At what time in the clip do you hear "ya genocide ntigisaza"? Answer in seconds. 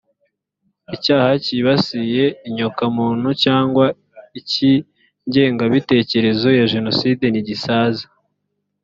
6.59-8.05